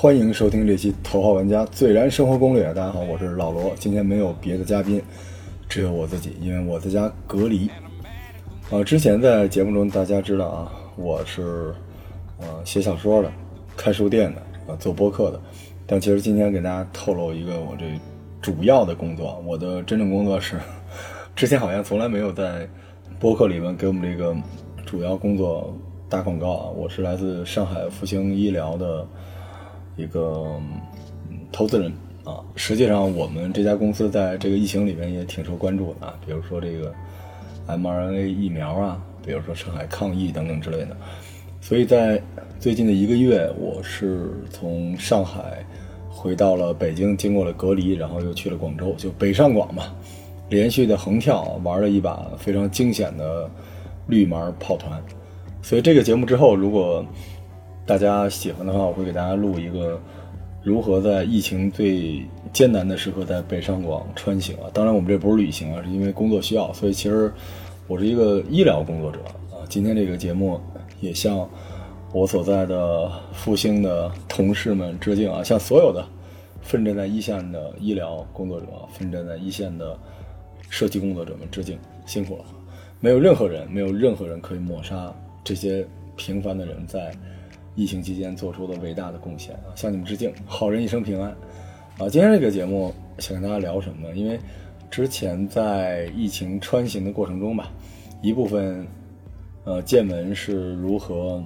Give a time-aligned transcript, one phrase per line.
[0.00, 2.70] 欢迎收听这期《头号玩家最燃生活攻略》。
[2.72, 3.72] 大家好，我是老罗。
[3.80, 5.02] 今天没有别的嘉宾，
[5.68, 7.68] 只有我自己，因为我在家隔离。
[8.70, 11.74] 呃，之前在节目中大家知道啊，我是
[12.38, 13.32] 呃写小说的，
[13.76, 15.40] 开书店的，呃做播客的。
[15.84, 17.84] 但其实今天给大家透露一个我这
[18.40, 20.60] 主要的工作，我的真正工作是，
[21.34, 22.68] 之前好像从来没有在
[23.18, 24.32] 播客里面给我们这个
[24.86, 25.76] 主要工作
[26.08, 26.70] 打广告啊。
[26.70, 29.04] 我是来自上海复兴医疗的。
[29.98, 30.58] 一个
[31.52, 31.92] 投资人
[32.24, 36.94] 啊，实际上我们这家公司在这个疫情里面也挺受关注的啊，比如说这个
[37.66, 40.96] mRNA 疫苗啊，比如说上海抗疫等等之类的。
[41.60, 42.22] 所以在
[42.60, 45.64] 最近的一个月，我是从上海
[46.08, 49.92] 回到了北京，经过了隔离，然后又去了广州，就北上广嘛，
[50.48, 53.50] 连续的横跳玩了一把非常惊险的
[54.06, 55.02] 绿码跑团。
[55.60, 57.04] 所以这个节目之后，如果
[57.88, 59.98] 大家喜欢的话，我会给大家录一个
[60.62, 62.22] 如何在疫情最
[62.52, 64.68] 艰难的时刻在北上广穿行啊！
[64.74, 67.32] 当然，我们这不是旅行啊，是因为工作需要，所以其实
[67.86, 69.64] 我是一个医疗工作者啊。
[69.70, 70.60] 今天这个节目
[71.00, 71.48] 也向
[72.12, 76.06] 我所在的复兴的同事们致敬啊，向所有的
[76.60, 79.98] 奋战在一线的医疗工作者、奋战在一线的
[80.68, 82.44] 社区工作者们致敬，辛苦了！
[83.00, 85.10] 没有任何人，没有任何人可以抹杀
[85.42, 87.10] 这些平凡的人在。
[87.78, 90.34] 疫情期间做出的伟大的贡献啊，向你们致敬！
[90.44, 91.30] 好人一生平安，
[91.96, 94.16] 啊，今天这个节目想跟大家聊什么呢？
[94.16, 94.36] 因为
[94.90, 97.70] 之前在疫情穿行的过程中吧，
[98.20, 98.84] 一部分
[99.62, 101.40] 呃见闻是如何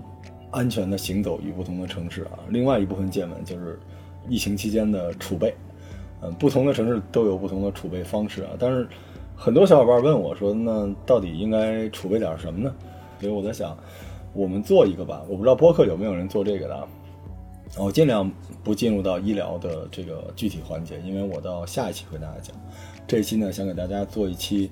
[0.51, 3.79] 安全的行走于不同的城市啊，另外一部分见闻就是
[4.27, 5.55] 疫情期间的储备，
[6.23, 8.89] 嗯，不同的城市都有不同的储备方式啊，但是
[9.37, 12.75] 很多小伙伴问我说，那到底应该储备点什么呢？
[13.21, 13.77] 所以我在想。
[14.33, 16.89] 我们做一个吧，我不知道播客有没有人做这个的，
[17.79, 18.31] 我尽量
[18.65, 22.57] 不进入到医疗的这个具体环节，因为我到下一期会大家讲。
[23.07, 24.71] 这期呢，想给大家做一期，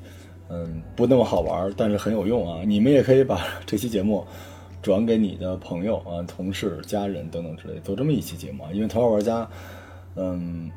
[0.48, 2.62] 嗯，不那么好玩，但是很有用啊。
[2.64, 4.24] 你们也可以把这期节目
[4.80, 8.70] 转给你的朋友啊、同事、家人等等之类，做这么一期节目啊。
[8.72, 9.46] 因为头号玩家，
[10.16, 10.70] 嗯，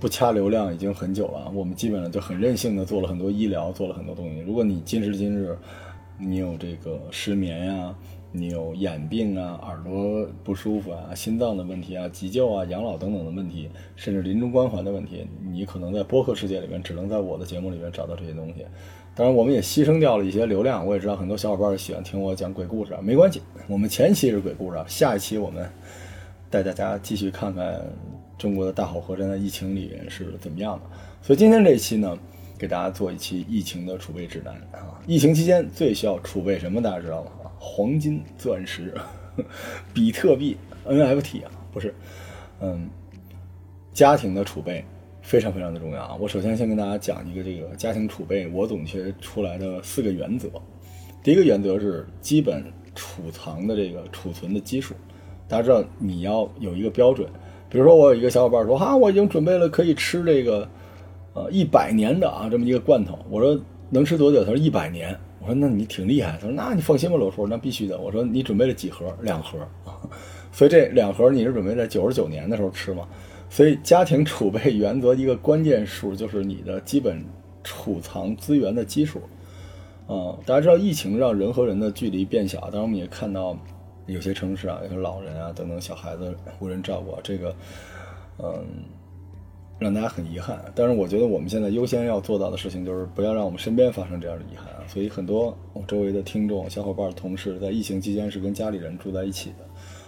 [0.00, 4.40] 不掐流量已经很久了，我们基本上就很任性的做了很多医疗，做了很多东西。
[4.40, 5.56] 如果你今时今日
[6.18, 7.94] 你有这个失眠呀，
[8.36, 18.66] 你有眼病啊、耳朵不舒服啊、心脏的问题啊、急救啊、养老等等的问题，甚至临终关怀的问题，你可能在播客世界里面只能在我的节目里面找到这些东西。
[19.14, 20.84] 当然，我们也牺牲掉了一些流量。
[20.84, 23.40] 我也知道很多小伙伴喜欢听我讲鬼故事，没关系。
[23.68, 25.70] 我们前期是鬼故事，下一期我们
[26.50, 27.80] 带大家继续看看
[28.36, 30.82] 中国的大好河山在疫情里面是怎么样的。
[31.22, 32.18] 所以今天这一期呢，
[32.58, 35.00] 给大家做一期疫情的储备指南啊。
[35.06, 36.82] 疫情期间最需要储备什么？
[36.82, 37.30] 大家知道吗？
[37.66, 38.92] 黄金、钻石、
[39.94, 40.54] 比特币、
[40.86, 41.94] NFT 啊，不是，
[42.60, 42.90] 嗯，
[43.94, 44.84] 家庭的储备
[45.22, 46.14] 非常非常的重要啊。
[46.20, 50.48] 我首先先跟大家讲一个这个家庭储备我总结出来的四个原则。
[51.22, 52.62] 第一个原则是基本
[52.94, 54.94] 储藏的这个储存的基数，
[55.48, 57.26] 大家知道你要有一个标准。
[57.70, 60.68] 比如说我有一个小伙伴说哈，我已经准备了可以吃这个
[61.32, 63.58] 呃一百年的啊这么一个罐头，我说
[63.88, 64.44] 能吃多久？
[64.44, 65.18] 他说一百年。
[65.44, 68.00] 我说那你挺厉害，他说那你放心吧，罗叔，那必须的。
[68.00, 69.14] 我说你准备了几盒？
[69.20, 70.00] 两盒啊，
[70.50, 73.06] 所以这两盒你是准备在九十九年的时候吃吗？
[73.50, 77.22] 所以家庭储备 原则一个关键数就是你的基本
[77.62, 79.20] 储藏资源的基数
[80.06, 80.32] 啊。
[80.46, 83.54] 大家知道疫情让人和人的距离变小，当然我们也看到
[84.06, 87.54] 有些城市啊，有些老人啊等等小孩子无人照顾，这个
[88.38, 88.64] 嗯。
[89.78, 94.86] 让大家很遗憾，但是我觉得我们现在优先要做到的事情就是不要让我们身边发生这样的遗憾啊。
[94.86, 99.66] 所以很多我周围的听众、小伙伴、同事在疫情期间是跟家里人住在一起的，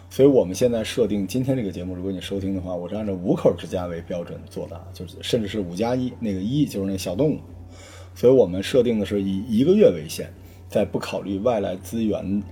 [0.08, 7.38] 所以我们现在设定今天这个节目，如果你收听的话，我是按照五口之家为标准做的，就是甚至是五加一，那个一就是那小动物，
[8.14, 10.32] 所以我们设定的是以一个月为限，
[10.68, 12.42] 在不考虑外来资源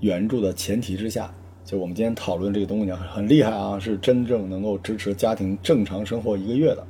[0.00, 1.34] 援助的前提之下。
[1.68, 6.82] 就我们今天讨论这个东西很厉害啊，是真正能够支持家庭正常生活一个月的，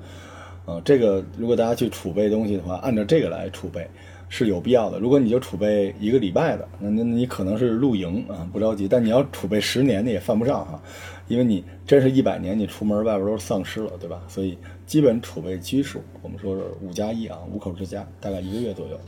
[0.67, 3.85] 啊，这个如果大家去储备东西的话，按照这个来储备
[4.29, 5.01] 是有必要的。
[5.01, 8.87] 如果你就储备一个礼拜的，那那你可能是露营啊，不着急。
[8.87, 10.81] 但你要储备十年的也犯不上哈，
[11.27, 14.23] 因为你真是一百年，你出门外边都是丧尸了，对吧？
[14.29, 19.01] 所以基本储备基数，我们说是五加一啊，五口之家大概一个月左右，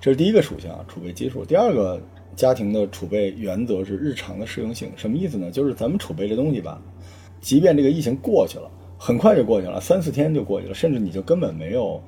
[0.00, 1.44] 这是第一个属性啊，储备基数。
[1.44, 2.00] 第二个。
[2.36, 5.50] 家庭的储备原则是日常的适用性，什么意思呢？
[5.50, 6.80] 就是咱们储备这东西吧，
[7.40, 12.02] 即便这个疫情过去了，很快就过去了，三四天就过去了，甚至你就根本没有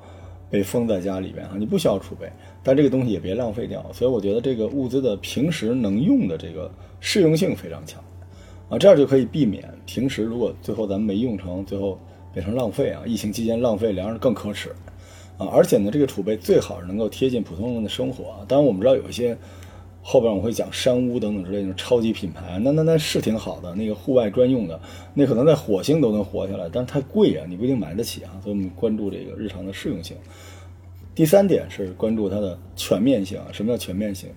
[0.49, 2.31] 被封在家里边啊，你不需要储备，
[2.63, 3.85] 但这个东西也别浪费掉。
[3.93, 8.03] 所以我觉得这个物资的平时能用的这个适用性非常强，
[8.69, 11.99] 啊，这样就可以避免平时如果最后咱们没用成，最后
[12.33, 13.03] 变成浪费啊。
[13.05, 14.69] 疫情期间浪费粮食更可耻
[15.37, 15.47] 啊！
[15.51, 18.45] 而且呢，这个储备最好是能够贴近普通人的生活啊。
[18.47, 19.37] 当然，我们知道有一些
[20.09, 24.79] 后边我会讲山屋等等之类的超级品牌，那那那是挺好的，那个户外专用的，
[25.13, 28.31] 那可能在火星都能活下来，但是太贵啊，你不一定买得起啊。
[28.41, 30.15] 所以我们关注这个日常的适用性。
[31.13, 33.47] 第三点是关注它的全面性啊。
[33.51, 34.29] 什么叫全面性？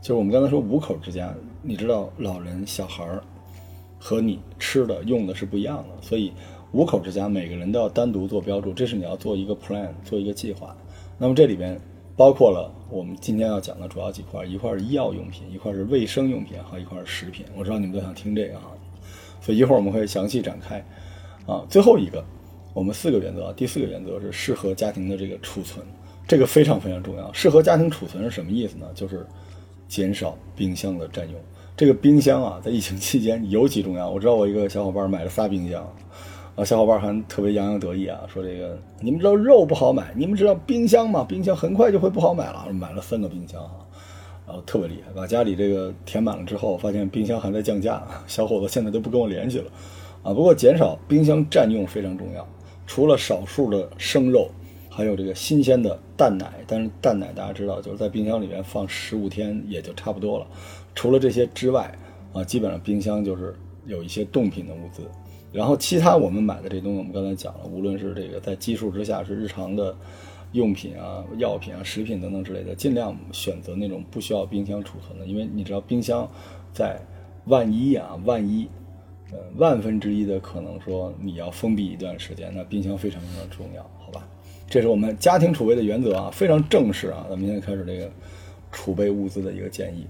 [0.00, 3.22] 就是我们刚才说五口之家，你知道老人、小孩儿。
[4.00, 6.32] 和你吃的用的是不一样的，所以
[6.70, 10.76] 五口之家每个人都要单独做标注，这是你要做一个 plan，做一个计划。
[11.18, 11.78] 那么这里边
[12.18, 17.46] 包括了我们今天要讲的主要几块，一块是医药用品，一块是卫生用品，还有一块是食品。
[17.56, 18.72] 我知道你们都想听这个哈，
[19.40, 20.84] 所以一会儿我们会详细展开。
[21.46, 22.24] 啊，最后一个，
[22.74, 25.86] 我们四个原则，第四个原则是适合家庭的这个储存，
[26.26, 27.32] 这个非常非常重要。
[27.32, 28.88] 适合家庭储存是什么意思呢？
[28.96, 29.24] 就是
[29.86, 31.40] 减少冰箱的占用。
[31.76, 34.10] 这个冰箱啊，在疫情期间尤其重要。
[34.10, 35.88] 我知道我一个小伙伴买了仨冰箱，
[36.58, 41.24] 啊，小伙伴还特别洋洋得意啊，说这个你们知道肉不好买，你们知道冰箱吗？
[41.28, 43.86] 冰箱很快就会不好买了，买了三个冰箱啊，
[44.44, 49.70] 然后特别厉害，把家里这个填满了之后，发现冰箱还在降价， 小伙子现在都不跟我联系了，
[50.24, 52.44] 啊，不过减少冰箱占用非常重要，
[52.88, 54.50] 除了少数的生肉，
[54.90, 60.46] 还有这个新鲜的蛋奶，但是蛋奶大家知道就是在冰箱里面放十五天也就差不多了。
[60.96, 61.96] 除了这些之外，
[62.32, 63.54] 啊，基本上冰箱就是
[63.86, 65.02] 有一些冻品的物资，
[65.52, 69.96] 然后其他我们买的这东西，我们刚才讲了，无论是这个在基数之下是日常的
[70.52, 76.28] 用品啊、药品啊、食品等等之类的，尽量选择那种不需要冰箱储存的，因为你知道冰箱
[76.72, 77.00] 在
[77.46, 78.68] 万一啊，万一，
[79.32, 84.26] 呃，万分之一的可能说你要封闭一段时间，那冰箱非常非常重要，好吧？
[84.68, 88.10] 这是我们家庭储备的原则啊，非常正式啊，咱们现在开始这个
[88.70, 90.06] 储备物资的一个建议。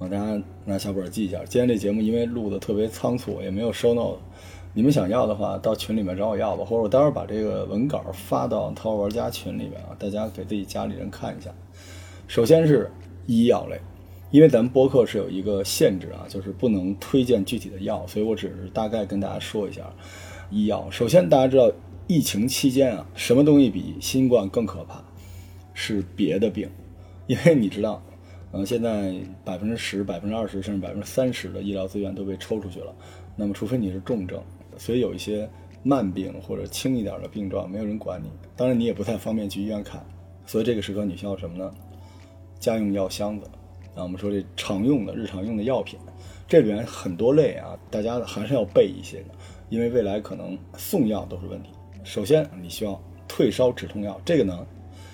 [0.00, 1.38] 啊，大家拿小本记一下。
[1.44, 4.18] 今天这节目因为录的特别仓促，也没有收 note。
[4.72, 11.50] 你们想要的话，到群里面找我要吧，或者我待会儿把这个文稿发到淘宝玩家群里面啊，大家给自己家里人看一下。
[12.28, 12.88] 首先是
[13.26, 13.80] 医药类，
[14.30, 19.82] 因为咱们播客是有一个限制啊，就是不能推荐具体的药，所以我只是大概跟大家说一下
[20.50, 20.88] 医药。
[20.88, 21.68] 首先，大家知道
[22.06, 25.02] 疫情期间啊，什么东西比新冠更可怕？
[25.74, 26.70] 是别的病，
[27.26, 28.00] 因为你知道。
[28.52, 29.14] 嗯，现在
[29.44, 32.92] 百分之十、百分之二十甚至百分之三十的医疗资源都被抽出去了。
[33.36, 34.42] 那么，除非你是重症，
[34.80, 35.46] 所以有一些
[35.82, 38.30] 慢病或者轻一点的病状，没有人管你。
[38.56, 40.02] 当然，你也不太方便去医院看。
[40.46, 41.70] 所以这个时刻你需要什么呢？
[42.58, 43.46] 家用药箱子。
[43.94, 45.98] 啊，我们说这常用的、日常用的药品，
[46.48, 49.26] 这里边很多类啊，大家还是要备一些的，
[49.68, 51.68] 因为未来可能送药都是问题。
[52.02, 52.98] 首先，你需要
[53.28, 54.18] 退烧止痛药。
[54.24, 54.66] 这个呢，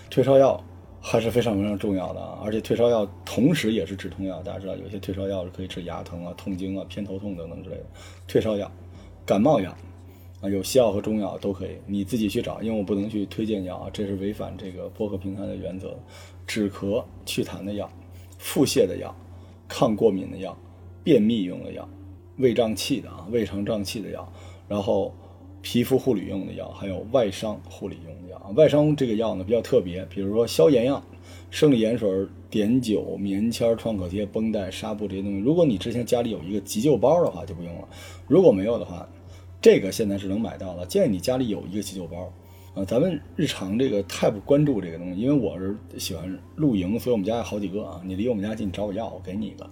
[0.09, 0.63] 退烧药。
[0.99, 2.41] 还是非常非常重要的啊！
[2.45, 7.85] 而且退烧药同时也是止痛药，大家知道有些退烧药是可以治牙疼啊、痛经啊、偏头痛等等之类的。
[8.27, 8.69] 退烧药、
[9.27, 9.77] 感冒药
[10.41, 15.99] 啊，有西药和中药都可以，你自己去找，因为我不能去推荐药啊，这是违反这个播客平台的原则。
[16.47, 17.91] 止咳祛痰的药、
[18.39, 19.15] 腹泻的药、
[19.67, 20.57] 抗过敏的药、
[21.03, 21.87] 便秘用的药、
[22.39, 24.33] 胃胀气的啊、胃肠胀气的药，
[24.69, 25.13] 然后。
[25.63, 28.55] 皮肤护理用的药，还有外伤护理用的药啊。
[28.55, 31.03] 外伤这个药呢比较特别，比如说消炎药、
[31.51, 32.09] 生理盐水、
[32.49, 35.39] 碘酒、棉签、创可贴、绷带、纱布这些东西。
[35.41, 37.89] 如果你之前家里有一个急救包的话，就不用了；
[38.29, 39.09] 如果没有的话，
[39.61, 40.87] 这个现在是能买到了。
[40.87, 42.33] 建议你家里有一个急救包
[42.75, 42.85] 啊。
[42.85, 48.01] 咱们日常这个太不关注这个东西，因为我是喜欢露营，所以我们家有好几个啊。
[48.05, 49.65] 你离我们家近，找我要，我给你一个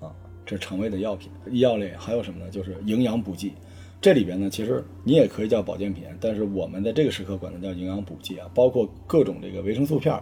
[0.00, 0.14] 啊。
[0.44, 2.50] 这是肠胃的药品，医药类还有什么呢？
[2.50, 3.52] 就是营养补剂。
[4.00, 10.14] 这里边呢，其实你也可以叫保健品，但是我们在这个时刻管它叫营养补剂啊，包括各种这个维生素片。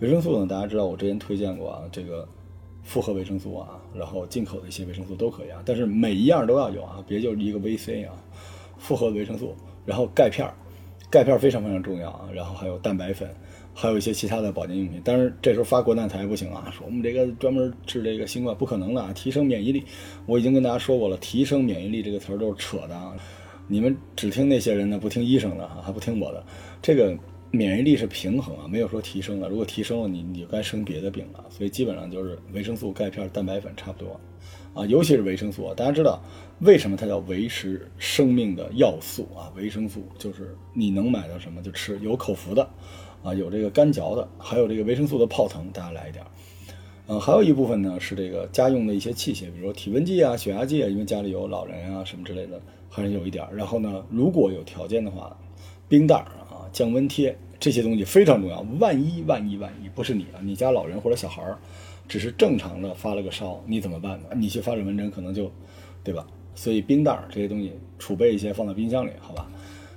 [0.00, 2.28] 维生素呢，大家知道我之前推荐过啊，这个
[2.90, 8.12] 复合维生素啊，然后进口的一些维生素都可以啊，但是每一样都要有啊，别就是一个 VC 啊，
[8.78, 9.54] 复合维生素，
[9.86, 10.52] 然后钙片儿，
[11.08, 13.30] 钙片非常非常重要啊，然后还有蛋白粉。
[13.72, 16.68] 还有一些其他的保健用品，但是这时候发国难财不行啊！
[16.76, 19.84] 说我们这个专门治这个新冠不可能的啊，提升免疫力。
[20.26, 23.14] 我已经跟大家说过了，提升免疫力这个词儿都是扯的啊！
[23.68, 26.44] 你们只听那些人的，不听医生的啊，还不听我的。
[26.82, 27.16] 这个
[27.50, 29.48] 免疫力是平衡啊，没有说提升了。
[29.48, 31.44] 如果提升了，你你就该生别的病了。
[31.50, 34.20] 所以基本上就是维生素、钙片、蛋白粉差不多
[34.74, 35.72] 啊，尤其是维生素。
[35.74, 36.22] 大家知道
[36.60, 39.52] 为什么它叫维持生命的要素啊？
[39.56, 42.68] 维生素就是你能买到什么就吃，有口服的。
[43.22, 46.24] 啊，有这个干嚼的，还有这个维生素的泡腾，大家来一点。
[47.06, 53.46] 嗯，还有一部分呢是这个家用的一些器械，比如说体温计啊、血压计啊，因为家里有老人啊什么之类的，还是有一点。
[53.52, 55.36] 然后呢，如果有条件的话，
[55.86, 56.24] 冰袋、
[56.72, 58.60] 降温贴这些东西非常重要。
[58.78, 61.58] 万一万一万一不是你啊，你家老人或者小孩儿，
[62.08, 64.28] 只是正常的发了个烧，你怎么办呢？
[64.34, 65.50] 你去发热门诊可能就，
[66.02, 66.26] 对吧？
[66.54, 69.50] 所以冰袋儿这些东西储备一些放到冰箱里，好吧？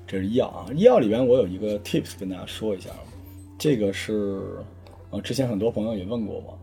[0.06, 2.90] 这是医药啊，医药里边我有一个 tips 跟大家说一下，
[3.58, 4.58] 这个是
[5.10, 6.58] 呃之前很多朋友也问过我，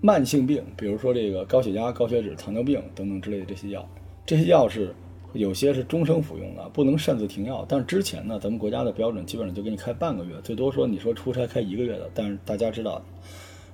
[0.00, 3.88] 慢性病，比如说这个高血压、高血脂、糖尿病等等之类的这些药，
[4.26, 4.94] 这些药是
[5.32, 7.64] 有些是终生服用的，不能擅自停药。
[7.68, 12.10] 但是之前呢，咱们国家的标准基本上就给你开半个月，最多说你说出差开一个月的。
[12.12, 13.00] 但是大家知道，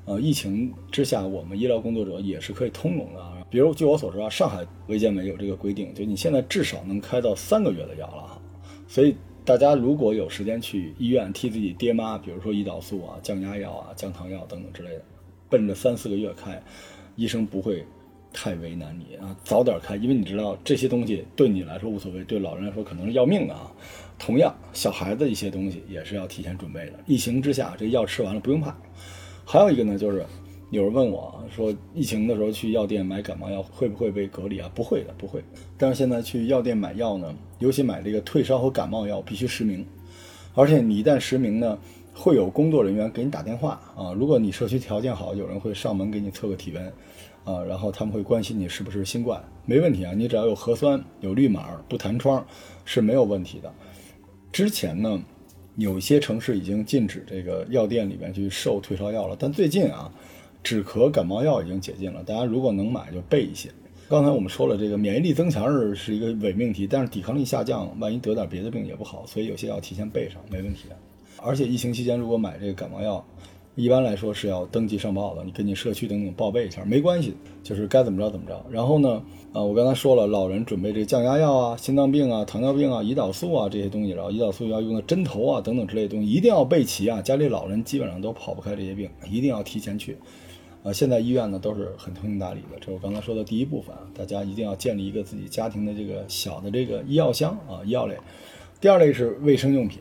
[0.05, 3.39] 呃，疫情之下，我们医疗工作者也是可以通融的啊。
[3.49, 8.41] 比如据我所知啊，上海卫健委有这个规定，就你现在至少能开到三个月的药了。
[8.89, 15.03] 所以大家如果有时间去医院替自己爹妈，比如说胰岛素啊、降压药啊、降糖药等等之类的，
[15.49, 16.63] 奔着三四个月开，
[17.15, 17.85] 医生不会
[18.37, 23.73] 太为难你啊，早点开，因为你知道这些东西对你来说无所谓，对老人来说可能是要命的啊。
[24.19, 26.93] 同样，小孩子一些东西也是要提前准备的。
[27.07, 28.77] 疫情之下，这药吃完了不用怕。
[29.45, 30.25] 还有一个呢，就是。
[30.71, 34.69] 有人问我说，疫情的时候去药店买感冒药会不会被隔离啊？
[34.75, 35.41] 不会的，不会。
[35.79, 39.87] 但是现在去药店买药呢，尤其买这个退烧和感冒药，必须实名。
[40.57, 41.79] 而且你一旦实名呢，
[42.13, 44.13] 会有工作人员给你打电话啊。
[44.13, 46.93] 如果你社区条件好，有人会上门给你测个体温，
[47.47, 50.13] 啊，然后他们会关心你是不是新冠，没问题啊。
[50.13, 52.47] 你只要有核酸、有绿码、不弹窗，
[52.85, 53.73] 是没有问题的。
[54.53, 55.19] 之前呢，
[55.77, 60.13] 有一些城市已经禁止这个药店里面去售退烧药了，但最近啊。
[60.63, 63.71] 止咳感冒药已经解禁了，大家如果能买就备一些。
[64.09, 70.89] 刚才我们说了，这个免疫力增强是是一个伪命题，但是抵抗力下降，万一得点别的病也不好，所以有些药提前备上没问题。
[71.37, 73.25] 而且疫情期间如果买这个感冒药，
[73.77, 78.65] 一般来说是要登记上报的，你跟你社区等等报备一下，没关系，就是该怎么着怎么着。
[78.71, 87.21] 然后呢，啊，我刚才说了，老人准备这降压药啊、心脏病啊、糖尿病啊、胰岛素啊这些东西，然后胰岛素要用的针头啊等等之类的东西一定要备齐啊。
[87.21, 90.17] 家里老人基本上都跑不开这些病，一定要提前去。
[90.83, 98.17] 啊，现在医院呢都是很通情达理的，这是我刚才说的第一部分啊，大家一定要建立一个自己家庭的这个小的这个医药箱啊，医药类。
[98.81, 100.01] 第二类是卫生用品，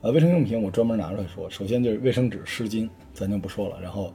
[0.00, 4.12] 呃，卫生用品我专门拿出来说，首先就是卫生纸、湿巾，咱就不说了，然后，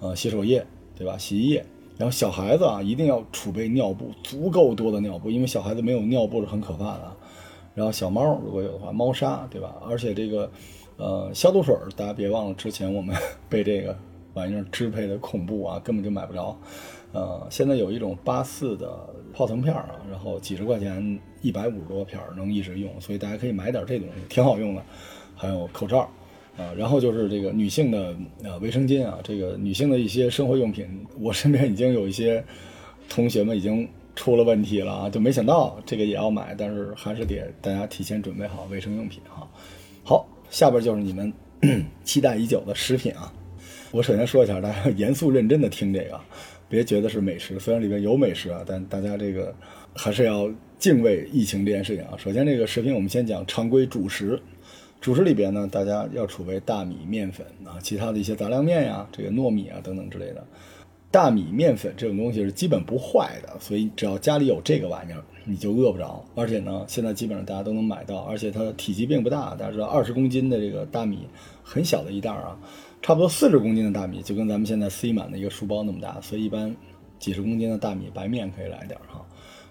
[0.00, 0.64] 呃，洗手液，
[0.96, 1.16] 对吧？
[1.18, 1.64] 洗衣液，
[1.96, 7.12] 然后小孩子啊，一定要储备尿布，足够多的尿布，因为小孩子没有尿布是很可怕的。
[7.74, 9.74] 然后小猫如果有的话，猫砂，对吧？
[9.88, 10.50] 而且这个，
[10.96, 13.16] 呃，消毒水，大家别忘了之前我们
[13.48, 13.96] 被这个。
[14.32, 16.56] 玩意儿支配的恐怖啊，根本就买不着。
[17.12, 24.82] 呃，现在有一种八四的泡腾片啊，然后几十块钱，一百五十多片能一直用，所以大家可以买点这东西，挺好用的。
[25.34, 26.08] 还有口罩，
[26.56, 30.86] 啊，然后就是这个女性的呃卫生巾啊，这个女性的一些生活用品，
[31.18, 32.44] 我身边已经有一些
[33.08, 39.48] 同学们已经出了问题了啊，就没想到这个也要买，但是还是得大家提前准备好卫生用品哈。
[40.02, 41.32] 好，下边就是你们
[42.04, 43.32] 期待已久的食品啊。
[43.92, 46.20] 我首先说一下，大家严肃认真的听这个，
[46.68, 49.54] 别觉得是美食，虽然里面有美食啊，但大家这个
[49.94, 52.14] 还是要敬畏疫情这件事情啊。
[52.16, 54.40] 首先，这个食品我们先讲常规主食，
[55.00, 60.44] 主食里边呢，大家要储备大米、面粉啊，其他的一些杂粮面呀，这个糯米啊等等之类的。
[61.10, 66.22] 大米、面粉这种东西是基本不坏的，所以只要家里有这个玩意儿，你就饿不着。
[66.34, 71.26] 而且呢，现在基本上大家都能买到，而且它的体积并不大，大家知道二十公斤的这个大米
[71.62, 72.56] 很小的一袋啊。
[73.00, 76.76] 差不多四十公斤的大米，就跟咱们现在塞满的一个书包那么大，所以一般
[77.18, 79.24] 几十公斤的大米白面可以来点哈。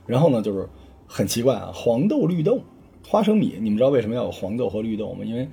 [0.08, 0.68] 然后呢，就是
[1.06, 2.60] 很奇怪啊，黄豆、绿豆、
[3.10, 5.26] 花生米，你们知道为什么要有黄豆和绿豆吗？
[5.26, 5.50] 因为，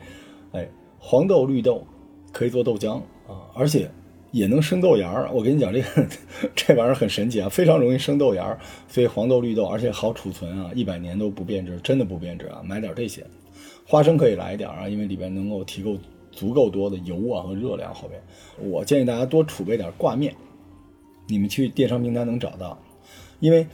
[0.53, 1.87] 哎，黄豆、绿豆
[2.31, 2.97] 可以做豆浆
[3.27, 3.91] 啊，而且
[4.31, 5.31] 也能生豆芽儿。
[5.33, 6.07] 我跟你讲，这个
[6.55, 8.59] 这玩意儿很神奇啊，非常容易生豆芽儿，
[8.89, 12.61] 所以黄豆、绿豆，而且好储存啊，一百年都不变质，真的不变质啊。
[12.63, 13.27] 买点这些，
[13.87, 15.99] 花生可以来一点啊，因为里边能够提供。
[16.33, 18.23] 足够多的油啊和热量后边，
[18.71, 20.35] 我建议大家多储备点挂面。
[21.29, 22.79] 你们去电商平台能找到，
[23.41, 23.67] 因为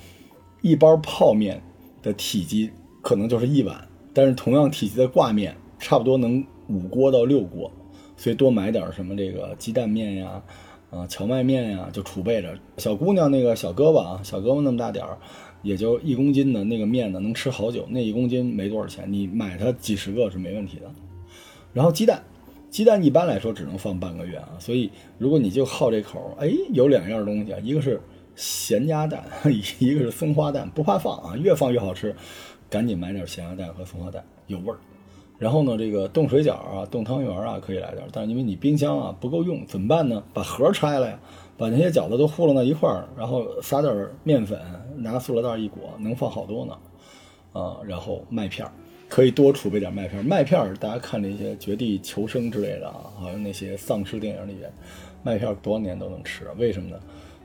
[0.60, 1.60] 一包泡面
[2.04, 2.70] 的体积
[3.02, 7.70] 可能就是一碗，但是同样体积的挂面差不多能五锅到六锅，
[8.16, 10.42] 所以多买点什么这个鸡蛋面呀，
[10.90, 12.56] 啊荞麦面呀，就储备着。
[12.78, 15.18] 小姑娘那个小胳膊啊，小胳膊那么大点儿，
[15.62, 17.84] 也就一公斤的那个面呢，能吃好久。
[17.90, 20.90] 那一公斤没多少钱，你买它几十个是没问题的。
[21.74, 22.22] 然后鸡蛋。
[22.70, 28.00] 鸡蛋一般来说只能放半个月啊，所以如果你就好这口，哎，有两样东西啊，一个是
[28.34, 29.22] 咸鸭蛋，
[29.78, 32.16] 一个是松花蛋，不怕放啊，越放越好吃，
[32.72, 34.78] 赶紧买点咸鸭蛋和松花蛋，有味儿。
[35.38, 40.22] 然后呢，这个冻水饺啊、冻汤圆啊可以来点，但是因为你冰箱啊不够用，怎么办呢？
[40.32, 41.18] 把盒拆了呀，
[41.58, 44.58] 把那些饺子都糊弄到一块儿，然后撒点面粉，
[44.96, 46.78] 拿塑料袋一裹，能放好多呢。
[47.52, 48.72] 啊，然后麦片儿。
[49.10, 54.72] 可以多储备点麦片，麦片大家看那些绝地求生之类的啊，好像那些丧尸电影里边，
[55.22, 56.98] 麦片多少年都能吃，为什么呢？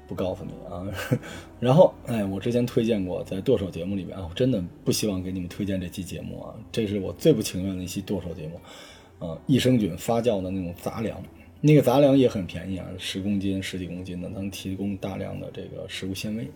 [0.07, 0.87] 不告诉你啊。
[1.59, 9.37] 然后，哎，我之前推荐过，在剁手节目里面啊，我真的不希望给你们推荐这期节目啊，这是我最不情愿的一期剁手节目啊。
[9.47, 11.21] 益生菌发酵的那种杂粮，
[11.61, 16.47] 那个杂粮也很便宜啊，十公斤、十几公斤的，能提供大量的这个食物纤维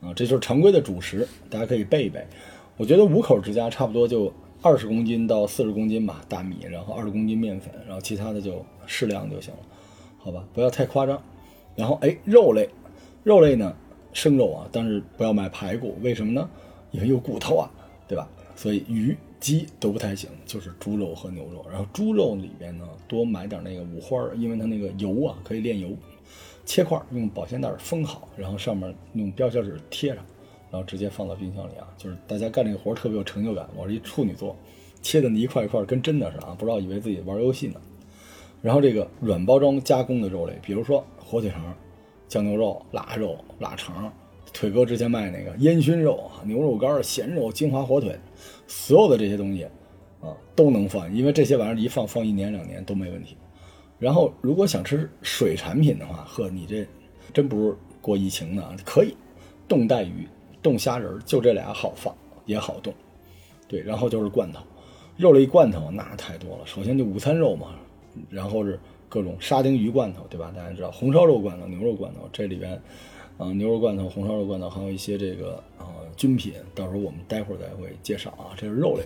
[0.00, 2.24] 啊，这就是常规的主食，大家可以备一备。
[2.76, 9.60] 我觉得五口之家差不多就二十公斤到四十公斤吧，大米，然后二十公斤面粉，然后其他的就适量就行了，
[10.18, 11.22] 好吧，不要太夸张。
[11.74, 12.68] 然后哎，肉类，
[13.24, 13.74] 肉类呢，
[14.12, 16.48] 生肉啊，但是不要买排骨，为什么呢？
[16.90, 17.70] 因为有骨头啊，
[18.08, 18.28] 对吧？
[18.56, 21.64] 所以鱼、鸡都不太行，就是猪肉和牛肉。
[21.70, 25.90] 然后猪肉里边呢，多买点那个五花，因为它那个油啊可以炼油。
[26.64, 30.24] 切块用保鲜袋封好，然后上面用标签纸贴上，
[30.70, 31.88] 然后直接放到冰箱里啊。
[31.96, 33.68] 就是大家干这个活特别有成就感。
[33.76, 34.56] 我是一处女座，
[35.00, 37.80] 切的那一块一块跟真的似啊，不知道以为自己玩游戏呢。
[38.60, 41.74] 然后这个软包装加工的肉类，比如说火腿肠、
[42.32, 44.10] 酱牛肉、腊肉、腊肠，
[44.54, 48.18] 腿哥之前卖那个烟熏肉啊、牛肉干、咸肉、金华火腿，
[48.66, 49.64] 所有的这些东西
[50.22, 53.36] 啊都能放，因为这些玩意儿一放放一年两年都没问题。
[53.98, 56.86] 然后如果想吃水产品的话，呵，你这
[57.34, 59.14] 真不是过疫情呢，可以
[59.68, 60.26] 冻带鱼、
[60.62, 62.94] 冻虾仁，就这俩好放也好冻。
[63.68, 64.62] 对，然后就是罐头，
[65.18, 66.64] 肉类罐头那太多了。
[66.64, 67.74] 首先就午餐肉嘛。
[68.28, 68.78] 然后是
[69.12, 70.50] 各种沙丁鱼罐头，对吧？
[70.56, 72.80] 大家知道红烧肉罐头、牛肉罐头，这里边，
[73.36, 78.56] 啊，牛肉罐头、红烧肉罐头，还有一些这个啊军品，到时候我们待会儿再会介绍啊。
[78.56, 79.02] 这是肉类。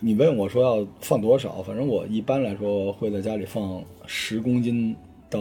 [0.00, 4.94] 你问我说要放多少，反正我一般来说会在家里放十公斤
[5.30, 5.40] 到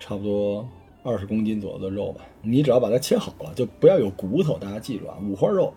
[0.00, 0.68] 差不多
[1.04, 2.26] 二十公斤左右的肉吧。
[2.42, 4.58] 你只要把它切好了，就不要有骨头。
[4.58, 5.72] 大家记住啊，五花肉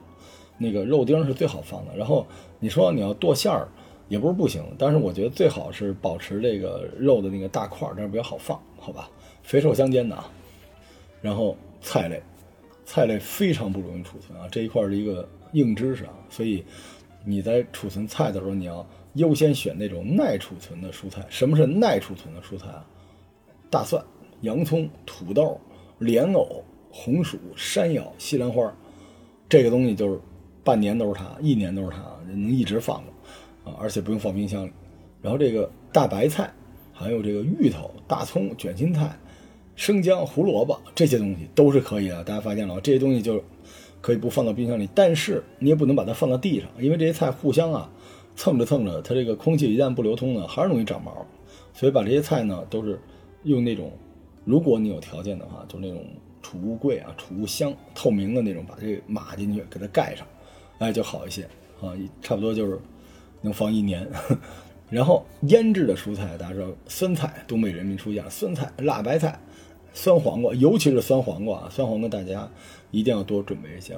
[0.57, 1.95] 那个肉丁是最好放的。
[1.95, 2.25] 然后
[2.59, 3.67] 你说你要剁馅儿。
[4.09, 9.09] 也不是不行，但是我觉得最好是保持这个肉的那个大块，这样比较好放，好吧？
[9.43, 10.29] 肥瘦相间的啊。
[11.21, 12.21] 然后菜类，
[12.85, 16.65] 菜类非常不容易储存啊，这一块是一个硬知识啊，所以
[17.23, 21.25] 你在储存菜的时候，你要优先选那种耐储存的蔬菜。
[21.29, 22.85] 什么是耐储存的蔬菜啊？
[23.69, 24.03] 大蒜、
[24.41, 25.59] 洋葱、土豆、
[25.99, 28.73] 莲藕、红薯、山药、西兰花，
[29.47, 30.19] 这个东西就是
[30.63, 33.13] 半年都是它，一年都是它，能一直放着。
[33.79, 34.71] 而且不用放冰箱里，
[35.21, 36.51] 然后这个大白菜，
[36.93, 39.17] 还有这个芋头、大葱、卷心菜、
[39.75, 42.23] 生姜、胡萝卜这些东西都是可以的。
[42.23, 43.43] 大家发现了吗这些东西就
[44.01, 47.89] 可以不放到冰箱里，但是你也不能把它放到地上，因为这些菜互相啊
[48.35, 51.25] 蹭着蹭着，它这个空气一旦不流通呢，还是容易长毛。
[51.73, 52.99] 所以把这些菜呢都是
[53.43, 53.91] 用那种，
[54.45, 56.05] 如果你有条件的话，就那种
[56.41, 60.27] 储物柜啊、储物箱，透明的那种，把这码进去，给它盖上，
[60.79, 61.43] 哎就好一些
[61.81, 62.79] 啊，差不多就是。
[63.41, 64.07] 能放一年，
[64.89, 69.39] 然后腌制的蔬菜，大家知道，酸菜，东北人民出现酸菜、辣白菜、
[69.93, 72.49] 酸黄瓜，尤其是酸黄瓜啊，酸黄瓜大家
[72.91, 73.95] 一定要多准备一些。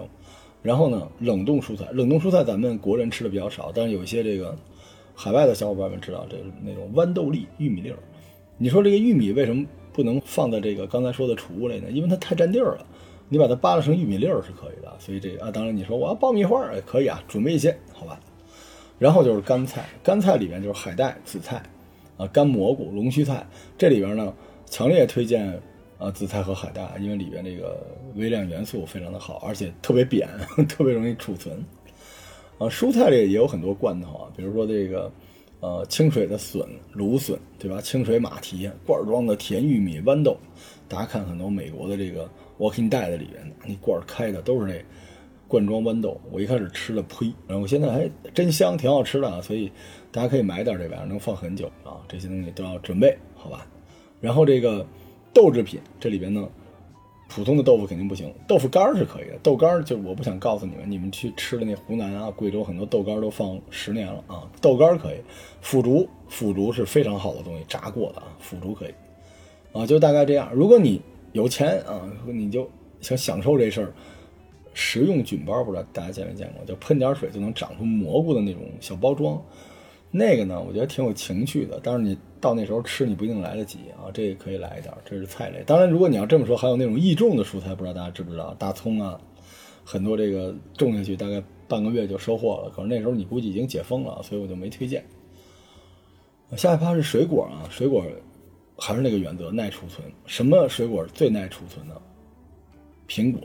[0.61, 4.55] 然后呢，冷冻蔬菜，冷冻蔬菜咱们国人吃的比较少，但是有一些这个
[5.15, 7.97] 海外的小伙伴们知道，这个那种豌豆粒、玉米粒儿。
[8.57, 11.89] 你说这个玉米为什么不能放在这个刚才说的储物类呢？
[11.89, 12.85] 因为它太占地儿了。
[13.27, 14.93] 你把它扒拉成玉米粒儿是可以的。
[14.99, 18.19] 所以这个啊，当然你说我要爆米花也可以啊，准备一些，好吧。
[19.01, 21.59] 然后就是干菜，干菜里面就是海带、紫菜，
[22.17, 23.43] 啊，干蘑菇、龙须菜。
[23.75, 24.31] 这里边呢，
[24.67, 25.59] 强烈推荐
[25.97, 27.83] 啊紫菜和海带，因为里边这个
[28.13, 30.29] 微量元素非常的好，而且特别扁，
[30.69, 31.57] 特别容易储存。
[32.59, 35.11] 啊，蔬菜里也有很多罐头啊，比如说这个，
[35.61, 37.81] 呃，清水的笋、芦笋，对吧？
[37.81, 40.37] 清水马蹄、罐装的甜玉米、豌豆。
[40.87, 44.85] 大家看很多美国的这个 Walking Dead 里边，那罐开的都是这。
[45.51, 49.69] 罐装豌豆，我一开始吃了呸，然后我现在还真香，挺好吃的啊，所以
[50.09, 51.99] 大家可以买点这玩意儿，能放很久啊。
[52.07, 53.67] 这些东西都要准备好吧。
[54.21, 54.87] 然后这个
[55.33, 56.47] 豆制品，这里边呢，
[57.27, 59.37] 普通的豆腐肯定不行，豆腐干是可以的。
[59.43, 65.17] 豆干就我不想告诉你们，你们去吃的那湖南啊、贵州很多豆干都放十年了啊，豆干可以。
[65.59, 68.93] 腐竹，腐竹是非常好的东西，炸过的啊，腐竹可以。
[69.73, 70.49] 啊，就大概这样。
[70.53, 71.01] 如果你
[71.33, 72.69] 有钱啊， 你就
[73.01, 73.93] 想享受这事儿。
[74.73, 79.41] 食用菌包不知道大家见没见过，就喷点水就能长出蘑菇的那种小包装，
[80.09, 81.79] 那个呢，我觉得挺有情趣的。
[81.83, 84.11] 但是你到那时候吃，你不一定来得及啊。
[84.13, 85.63] 这个可以来一点，这是菜类。
[85.65, 88.53] 当然，如果你要这么说，还有那种易种的蔬菜，不知道大家知不知道？
[88.55, 89.19] 大葱啊，
[89.83, 95.03] 很多这个种下去大概半个月就收获了，可是那时候你估计已经解封了，所以我就没推荐。
[96.57, 98.05] 下一趴是水果啊，水果
[98.77, 100.05] 还是那个原则，耐储存。
[100.25, 101.95] 什么水果最耐储存呢？
[103.07, 103.41] 苹果。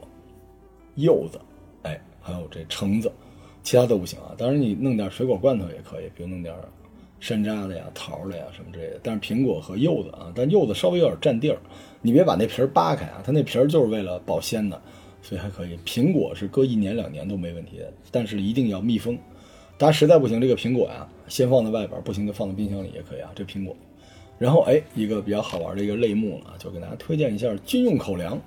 [0.97, 1.41] 柚子，
[1.83, 3.11] 哎，还有这橙子，
[3.63, 4.35] 其他都不行啊。
[4.37, 6.55] 当然，你弄点水果罐头也可以，比如弄点
[7.21, 9.01] 山楂的呀、桃的呀什么之类的。
[9.03, 11.59] 但是苹果和柚子啊，但柚子稍微有点占地儿，
[12.03, 14.81] 你别把那皮儿扒开啊，它那皮儿就是为了保鲜的，
[15.23, 15.79] 所以还可以。
[15.85, 19.19] 苹果是搁一年两年都没问题的，但是一定要密封。
[19.79, 23.31] 大家实在不行，这个苹果呀，先放在外边，不行就放在冰箱里也可以啊。
[23.35, 23.77] 这苹果，
[24.39, 28.41] 然后哎，一个比较好玩的一个类目呢，就给大家推荐一下军用口粮。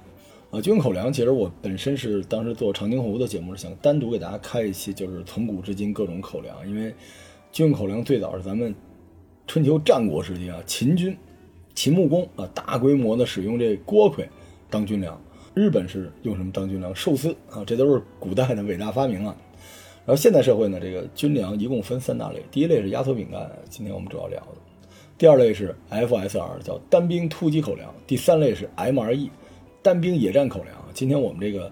[0.51, 6.67] 啊，军用口粮，其实我本身是当时做长津湖的节目，是想单独给大家开一期，就是从古至今各种口粮。
[6.67, 6.91] 因为
[7.51, 8.73] 军用口粮最早是咱们
[9.45, 11.15] 春秋战国时期啊，秦军、
[11.75, 14.27] 秦穆公啊，大规模的使用这锅盔
[14.71, 15.21] 当军粮。
[15.53, 16.95] 日本是用什么当军粮？
[16.95, 19.37] 寿司啊，这都是古代的伟大发明啊。
[20.03, 24.57] 然后现代社会呢，这个军粮一共分三大类，第一类是压缩饼干，今天我们主要聊的；
[25.15, 29.29] 第二类是 FSR，叫单兵突击口粮；第三类是 MRE。
[29.81, 31.71] 单兵野战口粮，今天我们这个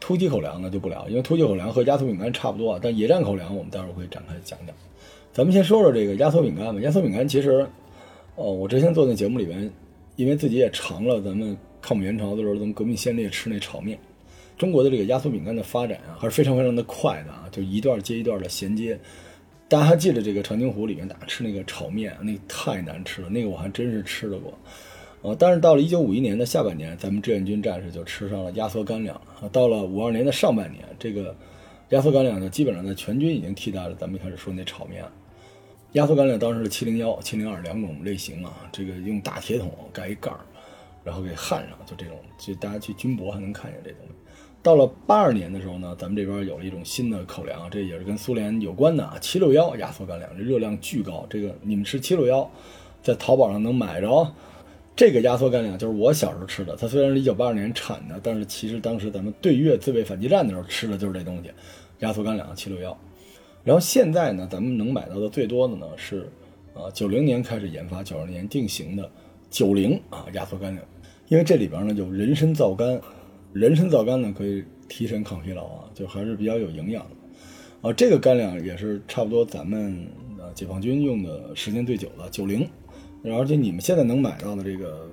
[0.00, 2.80] 突击口粮呢就不聊，因为突击口粮和压缩饼干差不多啊。
[2.82, 4.74] 但野战口粮我们待会儿会展开讲讲。
[5.32, 6.80] 咱们先说说这个压缩饼干吧。
[6.80, 7.66] 压缩饼干其实，
[8.36, 9.70] 哦，我之前做那节目里边，
[10.16, 13.98] 因为自己也尝了咱们抗美援朝的时候咱们革命先烈吃那炒面。
[14.58, 18.98] 中国的这个压缩饼干的发展啊，还是非常非常的快的啊，就一段接一段的衔接。
[19.68, 24.52] 大家还记得这个长津湖里面大家吃那个炒面，那太难吃了，那个我还真是吃了过。
[25.22, 29.48] 呃，但是到了一九五一年的下半年，咱们志愿军战士就吃上了压缩干粮啊。
[29.52, 31.32] 到了五二年的上半年，这个
[31.90, 35.04] 压缩干粮呢，基本上在全军已经替代了咱们一开始说那炒面。
[35.92, 40.40] 压缩干粮当时是七零幺、七零二两种类型啊，这个用大铁桶盖一盖儿，
[41.04, 44.14] 然后给焊上，就这种，就大家去军博还能看见这东西。
[44.60, 51.24] 到了八二年的时候呢，咱们这边有了一种新的口粮，这也是跟苏联有关的啊，七六幺压缩干粮，这热量巨高。
[51.30, 52.50] 这个你们吃七六幺，
[53.04, 54.32] 在淘宝上能买着。
[54.94, 61.50] 这个压缩干粮就是我小时候吃的，它虽然是一九八二年产的，但是其实当时咱们对越自卫反击战的时候吃的就是这东西，
[62.00, 62.96] 压缩干粮七六幺。
[63.64, 66.28] 然后现在呢，咱们能买到的最多的呢是，
[66.74, 69.10] 啊九零年开始研发，九二年定型的
[69.48, 70.86] 九零啊压缩干粮，
[71.28, 73.00] 因为这里边呢有人参皂苷，
[73.54, 80.06] 人参皂苷呢可以提神抗疲劳啊，就还是比较有营养的，啊这个干粮也是差不多咱们
[80.38, 82.68] 呃解放军用的时间最久的九零。
[83.24, 85.08] 而且你们现在能买到的这个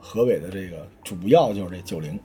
[0.00, 2.18] 河北的这个主要就是这九零，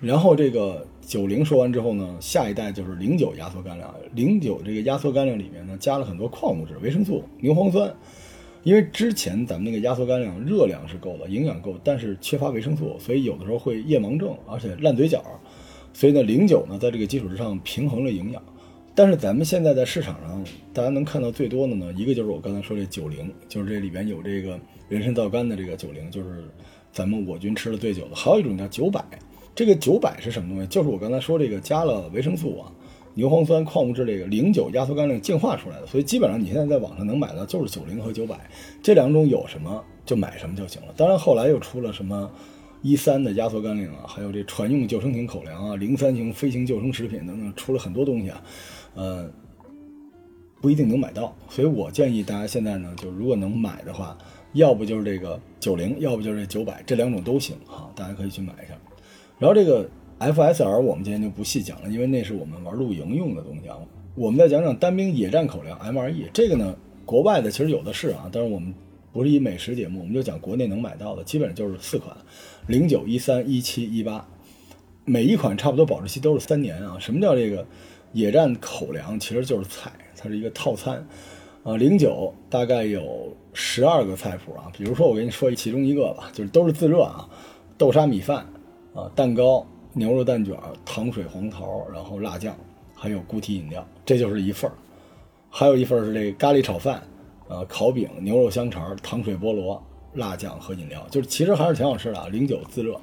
[0.00, 3.92] 然后这个九零说完之后呢，下一代就是零九压缩干粮。
[4.14, 7.92] 零九这个压缩干粮里面呢，加了很多矿物质、维生素、牛磺酸。
[8.62, 15.22] 因为之前咱们那个压缩干粮热量是够的，营养够，但是缺乏维生素，所以有的时候会夜盲症，而且烂嘴角。
[15.92, 18.42] 所以呢，零九呢在这个基础之上平衡了营养。
[18.94, 26.44] 但是咱们现在在市场上，大家能看到最多的呢，一个就是我刚才说这九零，就是这里边有这个人参皂苷的这个九零，就是
[26.92, 28.14] 咱们我军吃的最久的。
[28.14, 29.04] 还有一种叫九百，
[29.52, 30.66] 这个九百是什么东西？
[30.68, 32.70] 就是我刚才说这个加了维生素啊、
[33.14, 35.86] 牛磺酸、矿物质这个零九压缩干粮净化出来的。
[35.86, 38.48] 所以基本上你现在在网上能买到就是九零和九百
[38.80, 40.94] 这两种，有什么就买什么就行了。
[40.96, 42.30] 当然后来又出了什么
[42.84, 48.44] 一三的压缩干粮啊，还有这船用救生艇口粮啊、零三型飞行救生食品等等，出了很多东西啊。
[48.94, 49.32] 呃，
[50.60, 54.16] 不一定能买到，所以我建议大家现在呢，就如果能买的话，
[54.52, 58.78] 要不就是这个九零，要不就是这九百，这两种都行哈，大家可以去买一下。
[59.38, 63.78] 然后这个 FSR 我们今天就不细讲了，因为那是我们玩露营用的东西啊。
[64.14, 68.74] 我们再讲讲单兵野战口粮 MRE，这个呢，国外的其实有的是啊，但是我们
[69.10, 72.16] 不是以美食节目，我们就讲国内能买到的，基本上就是四款：
[72.66, 74.26] 零九、一三、一七、一八，
[75.04, 76.96] 每一款差不多保质期都是三年啊。
[76.98, 77.66] 什么叫这个？
[78.12, 81.04] 野战口粮其实就是菜，它是一个套餐，
[81.64, 87.28] 啊，零九大概有十二个菜谱啊，比如说我给你说其中一个吧，就是都是自热啊，
[87.76, 88.46] 豆沙米饭
[88.94, 92.56] 啊，蛋糕、牛肉蛋卷、糖水黄桃，然后辣酱，
[92.94, 94.74] 还有固体饮料，这就是一份儿，
[95.50, 97.02] 还有一份是这个咖喱炒饭，
[97.48, 103.00] 啊，烤饼、牛肉香肠、糖水菠萝、辣酱和饮料，就是其实还是挺好吃的啊，零九自热，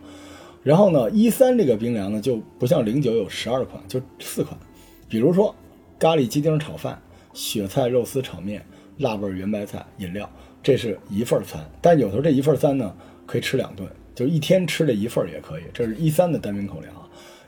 [0.63, 4.57] 然后呢，一三这个冰凉呢就不像零九有十二款，就四款。
[5.09, 5.53] 比如说，
[5.99, 7.01] 咖喱鸡丁炒饭、
[7.33, 8.65] 雪菜肉丝炒面、
[8.99, 10.29] 辣味圆白菜饮料，
[10.63, 11.59] 这是一份餐。
[11.81, 12.95] 但有时候这一份餐呢，
[13.25, 15.63] 可以吃两顿，就一天吃这一份也可以。
[15.73, 16.93] 这是一三的单兵口粮，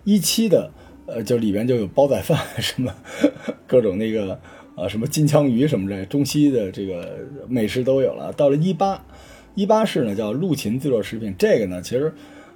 [0.04, 0.70] 一七的，
[1.06, 2.94] 呃，就里边就有煲仔饭 什么，
[3.66, 4.38] 各种那个
[4.76, 8.34] 啊什么金枪鱼什么这，中西的这个美食都有了。
[8.34, 9.02] 到了一八，
[9.56, 12.14] 一八式呢叫陆勤自热食品，这个呢其实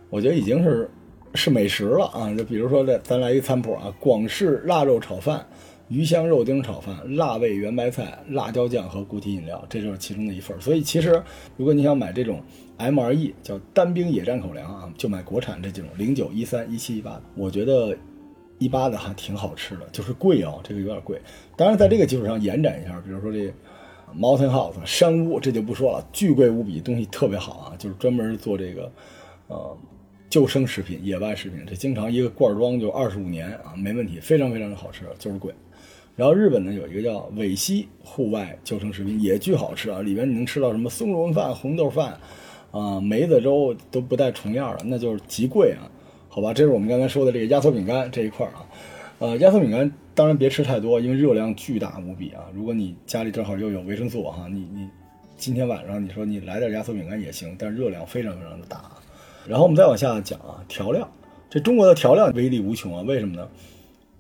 [0.10, 0.90] 我觉得已经是。
[1.36, 2.34] 是美食了啊！
[2.36, 5.46] 就比如说，这咱来一餐谱啊：广式腊肉炒饭、
[5.88, 10.60] 鱼香肉丁炒饭、辣味圆白菜、辣椒酱和固体饮料，这就是其中的一份。
[10.60, 11.22] 所以，其实
[11.56, 12.42] 如果你想买这种
[12.80, 17.22] MRE 叫单兵野战口粮啊，就买国产这几种零九、一三、一七、一八。
[17.36, 17.96] 我觉得
[18.58, 21.22] 一八的还挺好吃的，就是贵哦，这个有点贵。
[21.56, 23.54] 当然，在这个基础上延展一下，比如说这
[24.18, 28.92] ，Mountain House 山屋，这就不说了，巨贵无比，东西特别好啊，就是专门做这个，
[29.48, 29.78] 呃，
[30.30, 35.54] 救生食品、野外食品，这经常一个罐装就二十五年啊，没问题，非常非常的好吃，就是贵。
[36.16, 42.20] 然后日本呢有一个叫尾西户外救生食品，也巨好吃啊，里边你能吃到什么松茸饭、红豆饭，
[42.72, 45.86] 啊，梅子粥都不带重样的，那就是极贵啊。
[46.28, 48.66] 好吧，这是我们刚才说的这个压缩饼干这一块啊，
[49.20, 52.44] 呃，压缩饼干当然别吃太多，因为热量巨大无比啊。
[52.54, 54.88] 如果你家里正好又有维生素哈，你你
[55.38, 58.92] 今天晚上你说你来点压缩饼干也行，但热量非常非常的大。
[59.48, 61.10] 然后我们再往下讲啊，调料，
[61.50, 63.48] 这中国的调料威力无穷啊，为什么呢？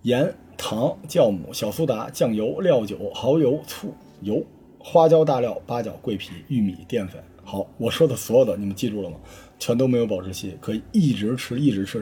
[0.02, 4.44] 盐、糖、酵母、小苏打、酱油、料酒、蚝油、醋、油、
[4.80, 7.22] 花椒、大料、八角、桂皮、玉米、淀粉。
[7.44, 9.18] 好，我说的所有的你们记住了吗？
[9.60, 12.00] 全都没有保质期，可以一直吃，一直吃，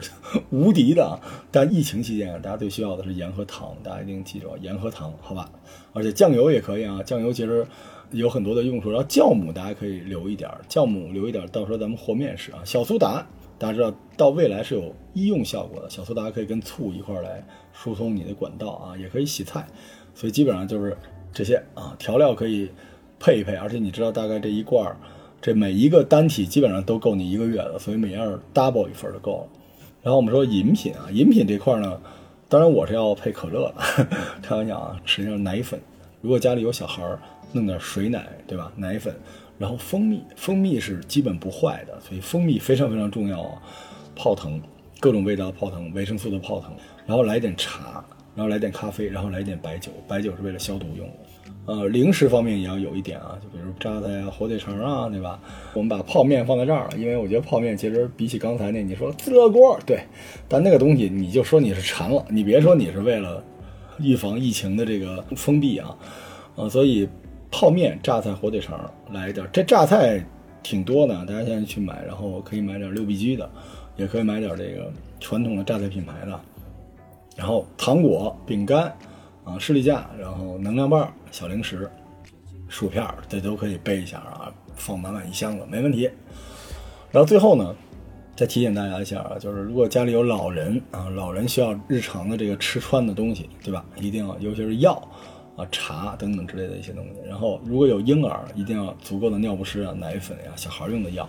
[0.50, 1.18] 无敌的。
[1.50, 5.50] 但疫情期间啊，大家最需要的是盐和糖，大家一定记住盐和糖，好吧？
[5.92, 7.66] 而且酱油也可以啊，酱油其实
[8.10, 8.90] 有很多的用处。
[8.90, 12.60] 然后酵母大家可以留一点，酵母留一点，到时候咱们和面时啊。
[12.64, 13.26] 小苏打
[13.58, 17.42] 大家知道到未来是有医用效果的，小苏打可以跟醋一块来
[17.72, 19.66] 疏通你的管道啊，也可以洗菜。
[20.14, 20.94] 所以基本上就是
[21.32, 22.70] 这些啊，调料可以
[23.18, 24.96] 配一配，而且你知道大概这一罐儿。
[25.46, 29.48] 这每一个单体基本上都够你一个月的，所以每样 double 一份就够了。
[30.02, 32.00] 然后我们说饮品啊，饮品这块呢，
[32.48, 34.08] 当然我是要配可乐的，
[34.42, 35.00] 开玩笑啊。
[35.04, 35.80] 实际上奶粉，
[36.20, 37.20] 如果家里有小孩儿，
[37.52, 38.72] 弄点水奶，对吧？
[38.74, 39.14] 奶粉，
[39.56, 43.62] 然后蜂蜜，蜂蜜是基本不坏的，所以蜂蜜非常非常重要啊。
[44.16, 44.60] 泡腾，
[44.98, 46.72] 各种味道泡腾，维生素的泡腾，
[47.06, 48.04] 然后来点茶，
[48.34, 51.14] 然后来点咖啡，然后来点白酒，白酒是为了消毒用的。
[51.66, 55.38] 呃，零食方面也要有一点啊，就比如榨菜啊、火腿肠啊，对吧？
[55.74, 60.00] 我们把泡面放在这儿了，因为我觉得泡面其实比起刚才那，你说自热锅，对，
[60.48, 63.42] 但那个东西你就说你是馋了，你别说你是为了
[63.98, 65.96] 预防疫情的这个封闭啊，
[66.54, 67.08] 啊，所以
[67.50, 69.44] 泡面、榨菜、火腿肠来一点。
[69.52, 70.24] 这榨菜
[70.62, 73.50] 挺多的，大家现在去买，然后可以买点六必居的，
[73.96, 76.40] 也可以买点这个传统的榨菜品牌的，
[77.36, 78.96] 然后糖果、饼干。
[79.46, 81.88] 啊，士力架，然后能量棒、小零食、
[82.68, 86.10] 薯片，这都可以备一下啊，放满满一箱子没问题。
[87.12, 87.74] 然后最后呢，
[88.34, 93.84] 再提醒大家一下啊，就是如果家里有老人啊，老人需要日常的这个吃穿的东西，对吧？
[94.00, 95.00] 一定要，尤其是药
[95.56, 97.12] 啊、茶等等之类的一些东西。
[97.24, 101.26] 然后如果有婴儿，一定要足够的尿不湿啊、奶粉呀、小孩用的药。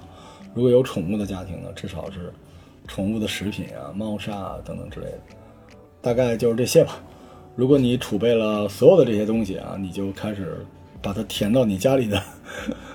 [0.56, 2.34] 如果有宠物的家庭呢，至少是
[2.88, 5.20] 宠物的食品啊、猫砂啊等等之类的。
[6.02, 7.00] 大概就是这些吧。
[7.58, 10.64] 如果你储备了所有的这些东西啊，你就开始
[11.02, 12.22] 把它填到你家里的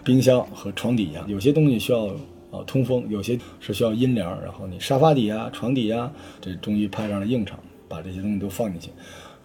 [0.05, 1.21] 冰箱和床底下。
[1.27, 2.07] 有些东西需要
[2.53, 4.41] 啊通风，有些是需要阴凉。
[4.41, 8.91] 然后你沙发底啊、床底啊，这终于派上了用场，把这些东西都放进去。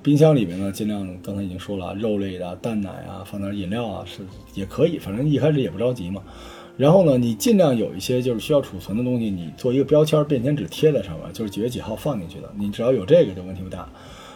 [0.03, 4.19] 冰箱里面呢，尽量刚才已经说了，肉类的、蛋奶啊，放点饮料啊是
[4.53, 6.21] 也可以，反正一开始也不着急嘛。
[6.77, 12.53] 然后呢，你尽量有一些就是需要储存的东西，你做一个标签、便签纸贴在上面，就是几月几号放进去的。
[12.55, 13.89] 你只要有这个，就问题不大。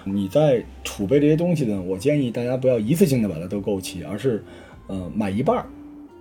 [0.04, 1.82] 你在储备这些东西呢？
[1.82, 4.44] 我建议大家不要一次性的把它都购齐，而是，
[4.88, 5.66] 呃，买一半儿。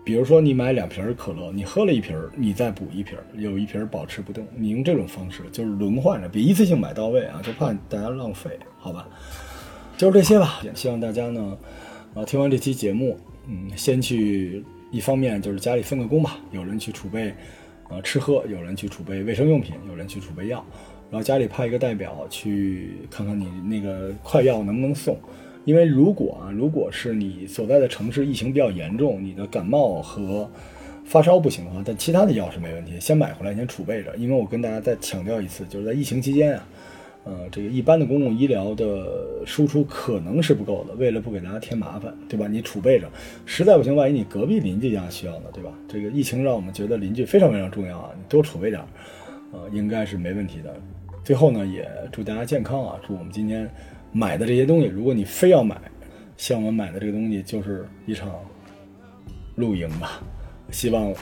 [0.03, 4.47] 比如说你买两瓶可乐，你喝了一瓶，你再补一瓶，有一瓶保持不动。
[4.57, 9.07] 你用这种方式就是轮换着，别一次性买到位啊，就怕大家浪费，好吧？
[9.97, 10.61] 就是这些吧。
[10.65, 11.57] 也希望大家呢，
[12.15, 17.35] 啊，听完这期节目，嗯，先去一方面就是家里分个工吧，有人去储备，
[17.89, 20.65] 啊，吃喝，有人去储备卫生用品，有人去储备药。
[21.11, 25.19] 然后家里派一个代表去看看你那个快药能不能送，
[25.65, 30.49] 因为如果啊，如果是你所在的城市疫情比较严重，你的感冒和
[31.05, 34.15] 发烧不行的话，但其他的药是没问题，先买回来先储备着。
[34.17, 36.69] 因为我跟大家再强调一次，就是在疫情期间啊，
[37.25, 42.47] 呃，这个一般的公共医疗的输出可能是不够的，为了不给大家添麻烦，对吧？
[42.47, 43.09] 你储备着，
[43.45, 45.73] 实在不行，万一你隔壁邻居家需要呢，对吧？
[45.89, 48.81] 这个疫情让我们觉得邻居非常非常重要啊，你多储备点，
[49.53, 50.73] 呃，应该是没问题的。
[51.23, 52.97] 最后呢，也祝大家健康啊！
[53.07, 53.71] 祝我们今天
[54.13, 55.81] 买的这些东西，如果你非要买，
[56.37, 58.31] 像我们买的这个东西，就是一场
[59.57, 60.21] 露营吧。
[60.71, 61.13] 希望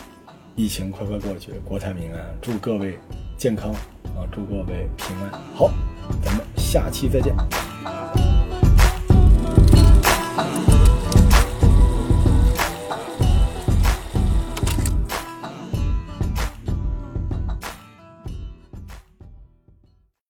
[0.56, 2.24] 疫情快快过去，国泰民安。
[2.40, 2.98] 祝各位
[3.36, 3.72] 健康
[4.16, 4.24] 啊！
[4.32, 5.30] 祝各位平安。
[5.54, 5.70] 好，
[6.22, 7.34] 咱们下期再见。